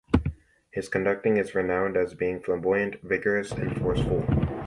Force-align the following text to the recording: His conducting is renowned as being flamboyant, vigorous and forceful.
His 0.71 0.89
conducting 0.89 1.37
is 1.37 1.53
renowned 1.53 1.95
as 1.95 2.15
being 2.15 2.39
flamboyant, 2.41 3.03
vigorous 3.03 3.51
and 3.51 3.79
forceful. 3.79 4.25